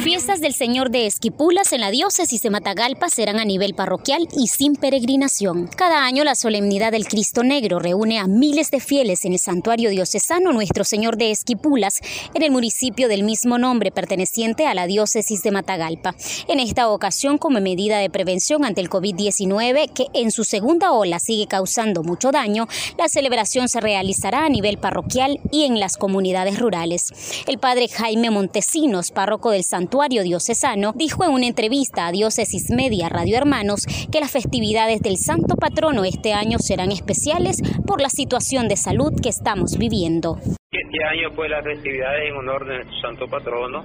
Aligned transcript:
Fiestas 0.00 0.40
del 0.40 0.54
Señor 0.54 0.90
de 0.90 1.06
Esquipulas 1.06 1.72
en 1.72 1.80
la 1.80 1.90
diócesis 1.90 2.40
de 2.40 2.50
Matagalpa 2.50 3.08
serán 3.08 3.40
a 3.40 3.44
nivel 3.44 3.74
parroquial 3.74 4.28
y 4.32 4.46
sin 4.46 4.76
peregrinación. 4.76 5.68
Cada 5.76 6.04
año 6.04 6.22
la 6.22 6.36
solemnidad 6.36 6.92
del 6.92 7.08
Cristo 7.08 7.42
Negro 7.42 7.80
reúne 7.80 8.18
a 8.18 8.28
miles 8.28 8.70
de 8.70 8.78
fieles 8.78 9.24
en 9.24 9.32
el 9.32 9.40
santuario 9.40 9.90
diocesano 9.90 10.52
Nuestro 10.52 10.84
Señor 10.84 11.16
de 11.16 11.32
Esquipulas 11.32 12.00
en 12.32 12.42
el 12.42 12.52
municipio 12.52 13.08
del 13.08 13.24
mismo 13.24 13.58
nombre 13.58 13.90
perteneciente 13.90 14.68
a 14.68 14.74
la 14.74 14.86
diócesis 14.86 15.42
de 15.42 15.50
Matagalpa. 15.50 16.14
En 16.46 16.60
esta 16.60 16.88
ocasión, 16.88 17.36
como 17.36 17.60
medida 17.60 17.98
de 17.98 18.08
prevención 18.08 18.64
ante 18.64 18.80
el 18.80 18.90
COVID-19 18.90 19.92
que 19.92 20.06
en 20.14 20.30
su 20.30 20.44
segunda 20.44 20.92
ola 20.92 21.18
sigue 21.18 21.48
causando 21.48 22.04
mucho 22.04 22.30
daño, 22.30 22.68
la 22.96 23.08
celebración 23.08 23.68
se 23.68 23.80
realizará 23.80 24.44
a 24.44 24.48
nivel 24.48 24.78
parroquial 24.78 25.40
y 25.50 25.64
en 25.64 25.80
las 25.80 25.96
comunidades 25.96 26.60
rurales. 26.60 27.12
El 27.48 27.58
padre 27.58 27.88
Jaime 27.88 28.30
Montesinos, 28.30 29.10
párroco 29.10 29.50
del 29.50 29.64
santuario 29.64 29.87
Diocesano, 29.88 30.92
dijo 30.94 31.24
en 31.24 31.30
una 31.30 31.46
entrevista 31.46 32.06
a 32.06 32.12
Diócesis 32.12 32.70
Media 32.70 33.08
Radio 33.08 33.36
Hermanos 33.38 33.86
que 34.12 34.20
las 34.20 34.30
festividades 34.30 35.00
del 35.00 35.16
Santo 35.16 35.56
Patrono 35.56 36.04
este 36.04 36.34
año 36.34 36.58
serán 36.58 36.92
especiales 36.92 37.62
por 37.86 38.00
la 38.00 38.10
situación 38.10 38.68
de 38.68 38.76
salud 38.76 39.12
que 39.22 39.30
estamos 39.30 39.78
viviendo. 39.78 40.36
Este 40.70 41.04
año 41.04 41.34
pues 41.34 41.50
las 41.50 41.64
festividades 41.64 42.28
en 42.28 42.36
honor 42.36 42.66
de 42.66 42.74
nuestro 42.76 43.00
Santo 43.00 43.26
Patrono, 43.28 43.82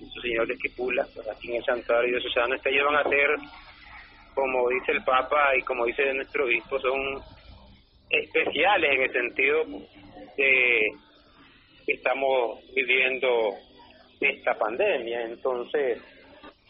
nuestro 0.00 0.22
Señor 0.22 0.46
de 0.48 0.54
Esquipula, 0.54 1.06
pues, 1.14 1.28
aquí 1.28 1.48
en 1.48 1.56
el 1.56 1.64
Santuario 1.64 2.18
Diocesano, 2.18 2.56
este 2.56 2.68
año 2.70 2.86
van 2.86 3.06
a 3.06 3.08
ser, 3.08 3.28
como 4.34 4.68
dice 4.68 4.92
el 4.92 5.04
Papa 5.04 5.56
y 5.56 5.62
como 5.62 5.86
dice 5.86 6.12
nuestro 6.12 6.44
obispo, 6.44 6.80
son 6.80 7.22
especiales 8.10 8.90
en 8.94 9.02
el 9.02 9.12
sentido 9.12 9.64
de 10.36 10.88
que 11.86 11.92
estamos 11.92 12.58
viviendo 12.74 13.54
esta 14.20 14.54
pandemia. 14.58 15.22
Entonces, 15.22 15.98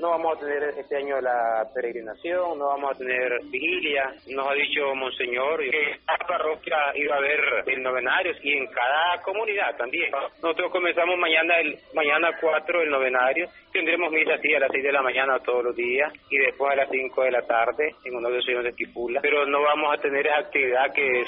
no 0.00 0.10
vamos 0.10 0.36
a 0.36 0.40
tener 0.40 0.62
este 0.78 0.96
año 0.96 1.20
la 1.20 1.68
peregrinación, 1.74 2.58
no 2.58 2.66
vamos 2.66 2.94
a 2.94 2.98
tener 2.98 3.40
vigilia. 3.50 4.14
Nos 4.28 4.48
ha 4.48 4.54
dicho 4.54 4.94
Monseñor 4.94 5.60
que 5.60 5.90
en 5.90 5.98
cada 6.06 6.26
parroquia 6.26 6.76
iba 6.94 7.14
a 7.16 7.18
haber 7.18 7.78
novenarios 7.78 8.36
y 8.42 8.52
en 8.52 8.66
cada 8.68 9.20
comunidad 9.22 9.76
también. 9.76 10.10
Nosotros 10.42 10.70
comenzamos 10.70 11.18
mañana 11.18 11.58
el 11.58 11.76
mañana 11.94 12.30
4 12.40 12.82
el 12.82 12.90
novenario. 12.90 13.48
Tendremos 13.72 14.12
misa 14.12 14.34
así 14.34 14.54
a 14.54 14.60
las 14.60 14.70
6 14.70 14.84
de 14.84 14.92
la 14.92 15.02
mañana 15.02 15.38
todos 15.40 15.64
los 15.64 15.76
días 15.76 16.12
y 16.30 16.38
después 16.38 16.72
a 16.72 16.76
las 16.76 16.90
5 16.90 17.22
de 17.24 17.30
la 17.30 17.42
tarde 17.42 17.94
en 18.04 18.16
uno 18.16 18.28
de 18.28 18.36
los 18.36 18.44
señores 18.44 18.72
de 18.72 18.76
Quipula. 18.76 19.20
Pero 19.20 19.46
no 19.46 19.62
vamos 19.62 19.94
a 19.94 20.00
tener 20.00 20.26
esa 20.26 20.38
actividad 20.38 20.92
que 20.94 21.24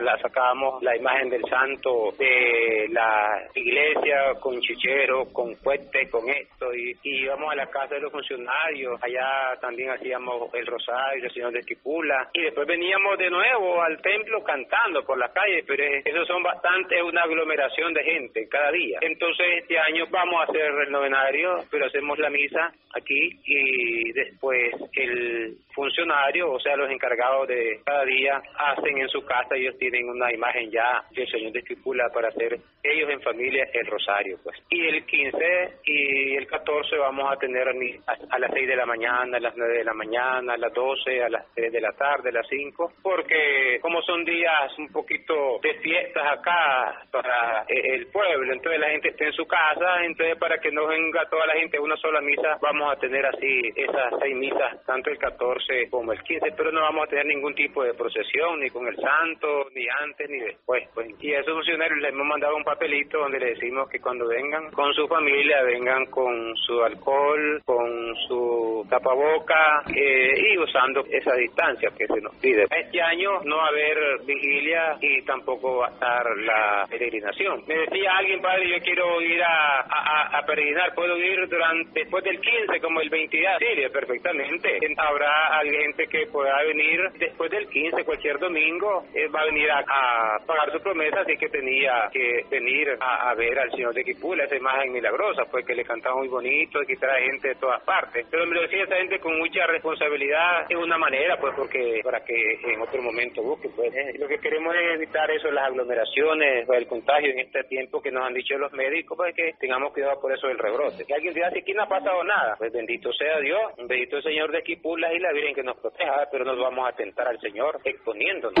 la 0.00 0.18
sacábamos 0.18 0.82
la 0.82 0.96
imagen 0.96 1.30
del 1.30 1.42
santo 1.48 2.12
de 2.18 2.86
la 2.90 3.42
iglesia 3.54 4.34
con 4.40 4.58
chichero, 4.60 5.26
con 5.32 5.54
fuerte, 5.56 6.08
con 6.10 6.28
esto 6.28 6.74
y, 6.74 6.96
y 7.02 7.24
íbamos 7.24 7.52
a 7.52 7.56
la 7.56 7.66
casa 7.66 7.94
de 7.94 8.05
funcionarios, 8.10 9.02
allá 9.02 9.56
también 9.60 9.90
hacíamos 9.90 10.52
el 10.54 10.66
rosario, 10.66 11.24
el 11.24 11.32
señor 11.32 11.52
de 11.52 11.60
Esquipula, 11.60 12.28
y 12.32 12.42
después 12.42 12.66
veníamos 12.66 13.18
de 13.18 13.30
nuevo 13.30 13.82
al 13.82 14.00
templo 14.00 14.42
cantando 14.42 15.04
por 15.04 15.18
la 15.18 15.32
calle, 15.32 15.64
pero 15.66 15.84
eso 16.04 16.24
son 16.26 16.42
bastante 16.42 17.02
una 17.02 17.22
aglomeración 17.22 17.92
de 17.94 18.04
gente 18.04 18.48
cada 18.48 18.70
día. 18.72 18.98
Entonces 19.02 19.46
este 19.62 19.78
año 19.78 20.04
vamos 20.10 20.40
a 20.40 20.44
hacer 20.44 20.70
el 20.86 20.90
novenario, 20.90 21.64
pero 21.70 21.86
hacemos 21.86 22.18
la 22.18 22.30
misa 22.30 22.72
aquí 22.94 23.30
y 23.44 24.12
después 24.12 24.72
el 24.94 25.56
funcionario, 25.76 26.50
o 26.50 26.58
sea, 26.58 26.74
los 26.74 26.90
encargados 26.90 27.46
de 27.46 27.80
cada 27.84 28.04
día, 28.04 28.42
hacen 28.58 28.98
en 28.98 29.08
su 29.08 29.22
casa, 29.24 29.54
ellos 29.54 29.76
tienen 29.78 30.08
una 30.08 30.32
imagen 30.32 30.70
ya 30.70 31.04
del 31.10 31.28
Señor 31.30 31.52
de 31.52 31.58
Esquipula 31.58 32.08
para 32.12 32.28
hacer 32.28 32.58
ellos 32.82 33.10
en 33.10 33.20
familia 33.20 33.68
el 33.74 33.86
rosario, 33.86 34.38
pues. 34.42 34.56
Y 34.70 34.86
el 34.86 35.04
15 35.04 35.80
y 35.84 36.36
el 36.36 36.46
14 36.46 36.96
vamos 36.96 37.30
a 37.30 37.36
tener 37.36 37.68
a, 37.68 38.38
las 38.38 38.50
6 38.52 38.66
de 38.66 38.76
la 38.76 38.86
mañana, 38.86 39.36
a 39.36 39.40
las 39.40 39.56
9 39.56 39.78
de 39.78 39.84
la 39.84 39.92
mañana, 39.92 40.54
a 40.54 40.56
las 40.56 40.72
12, 40.72 41.22
a 41.22 41.28
las 41.28 41.54
3 41.54 41.72
de 41.72 41.80
la 41.80 41.92
tarde, 41.92 42.30
a 42.30 42.32
las 42.32 42.48
5, 42.48 42.92
porque 43.02 43.78
como 43.82 44.00
son 44.02 44.24
días 44.24 44.78
un 44.78 44.88
poquito 44.88 45.58
de 45.62 45.74
fiestas 45.74 46.24
acá 46.38 47.02
para 47.10 47.66
el 47.68 48.06
pueblo, 48.06 48.52
entonces 48.52 48.80
la 48.80 48.90
gente 48.90 49.08
está 49.10 49.24
en 49.26 49.32
su 49.32 49.46
casa, 49.46 50.04
entonces 50.04 50.38
para 50.38 50.58
que 50.58 50.70
no 50.70 50.86
venga 50.86 51.28
toda 51.28 51.44
la 51.46 51.54
gente 51.54 51.76
a 51.76 51.82
una 51.82 51.96
sola 51.96 52.22
misa, 52.22 52.56
vamos 52.62 52.92
a 52.92 52.98
tener 52.98 53.26
así 53.26 53.72
esas 53.74 54.14
seis 54.20 54.36
misas, 54.36 54.82
tanto 54.86 55.10
el 55.10 55.18
14 55.18 55.65
como 55.90 56.12
el 56.12 56.22
15, 56.22 56.52
pero 56.56 56.70
no 56.70 56.80
vamos 56.80 57.04
a 57.04 57.10
tener 57.10 57.26
ningún 57.26 57.54
tipo 57.54 57.82
de 57.82 57.94
procesión, 57.94 58.60
ni 58.60 58.70
con 58.70 58.86
el 58.86 58.96
santo, 58.96 59.68
ni 59.74 59.86
antes, 60.02 60.28
ni 60.30 60.38
después. 60.38 60.88
Pues. 60.94 61.08
Y 61.20 61.32
a 61.34 61.40
esos 61.40 61.54
funcionarios 61.54 61.98
les 62.00 62.12
hemos 62.12 62.26
mandado 62.26 62.56
un 62.56 62.64
papelito 62.64 63.18
donde 63.18 63.40
le 63.40 63.54
decimos 63.54 63.88
que 63.88 64.00
cuando 64.00 64.26
vengan 64.28 64.70
con 64.70 64.92
su 64.94 65.06
familia, 65.08 65.62
vengan 65.62 66.06
con 66.06 66.56
su 66.56 66.82
alcohol, 66.82 67.62
con 67.64 68.14
su 68.28 68.86
tapaboca 68.88 69.82
eh, 69.94 70.34
y 70.36 70.58
usando 70.58 71.04
esa 71.10 71.34
distancia 71.34 71.90
que 71.96 72.06
se 72.06 72.20
nos 72.20 72.34
pide. 72.36 72.66
Este 72.70 73.00
año 73.00 73.40
no 73.44 73.56
va 73.56 73.66
a 73.66 73.68
haber 73.68 74.20
vigilia 74.24 74.96
y 75.00 75.22
tampoco 75.22 75.78
va 75.78 75.88
a 75.88 75.90
estar 75.90 76.36
la 76.38 76.86
peregrinación. 76.88 77.64
Me 77.66 77.74
decía 77.78 78.16
alguien, 78.16 78.40
padre, 78.40 78.68
yo 78.68 78.84
quiero 78.84 79.20
ir 79.20 79.42
a, 79.42 80.42
peregrinar, 80.46 80.94
puedo 80.94 81.16
ir 81.18 81.48
durante 81.48 82.00
después 82.00 82.22
del 82.22 82.40
15 82.40 82.80
como 82.80 83.00
el 83.00 83.10
22. 83.10 83.52
Sí, 83.58 83.82
perfectamente. 83.92 84.78
Habrá 84.96 85.55
gente 85.64 86.06
que 86.06 86.26
pueda 86.26 86.62
venir 86.62 87.00
después 87.18 87.50
del 87.50 87.68
15, 87.68 88.04
cualquier 88.04 88.38
domingo, 88.38 89.04
eh, 89.14 89.28
va 89.28 89.42
a 89.42 89.46
venir 89.46 89.70
a, 89.70 90.38
pagar 90.46 90.70
su 90.72 90.80
promesa, 90.80 91.20
así 91.20 91.36
que 91.36 91.48
tenía 91.48 92.08
que 92.12 92.44
venir 92.50 92.96
a, 93.00 93.34
ver 93.34 93.58
al 93.58 93.70
Señor 93.70 93.94
de 93.94 94.04
Quipula, 94.04 94.44
esa 94.44 94.56
imagen 94.56 94.92
milagrosa, 94.92 95.44
pues 95.50 95.66
que 95.66 95.74
le 95.74 95.84
cantaba 95.84 96.16
muy 96.16 96.28
bonito 96.28 96.80
que 96.86 96.96
trae 96.96 97.24
gente 97.24 97.54
todas 97.56 97.82
partes. 97.82 98.26
Pero 98.30 98.46
me 98.46 98.54
lo 98.54 98.62
decía 98.62 98.84
esa 98.84 98.96
gente 98.96 99.18
con 99.18 99.36
mucha 99.38 99.66
responsabilidad, 99.66 100.66
es 100.68 100.76
una 100.76 100.96
manera, 100.96 101.36
pues, 101.38 101.54
porque 101.56 102.00
para 102.02 102.24
que 102.24 102.58
en 102.64 102.80
otro 102.80 103.02
momento 103.02 103.42
busque, 103.42 103.68
pues, 103.74 103.94
eh, 103.94 104.14
lo 104.18 104.28
que 104.28 104.38
queremos 104.38 104.74
es 104.74 104.94
evitar 104.94 105.30
eso, 105.30 105.50
las 105.50 105.66
aglomeraciones, 105.66 106.68
el 106.68 106.86
contagio 106.86 107.30
en 107.30 107.40
este 107.40 107.64
tiempo 107.64 108.00
que 108.00 108.10
nos 108.10 108.24
han 108.24 108.34
dicho 108.34 108.56
los 108.56 108.72
médicos, 108.72 109.16
pues, 109.16 109.34
que 109.34 109.54
tengamos 109.58 109.92
cuidado 109.92 110.20
por 110.20 110.32
eso 110.32 110.46
del 110.48 110.58
rebrote. 110.58 111.04
Que 111.04 111.14
alguien 111.14 111.34
diga, 111.34 111.48
aquí 111.48 111.72
no 111.72 111.82
ha 111.82 111.88
pasado 111.88 112.22
nada, 112.24 112.56
pues, 112.58 112.72
bendito 112.72 113.12
sea 113.12 113.38
Dios, 113.40 113.60
bendito 113.76 114.16
el 114.16 114.22
Señor 114.22 114.50
de 114.52 114.62
Quipulas 114.62 115.12
y 115.14 115.18
la 115.18 115.32
Virgen 115.32 115.45
que 115.54 115.62
nos 115.62 115.76
proteja, 115.78 116.28
pero 116.30 116.44
nos 116.44 116.58
vamos 116.58 116.86
a 116.88 116.92
tentar 116.92 117.26
al 117.28 117.40
Señor 117.40 117.80
exponiéndonos. 117.84 118.54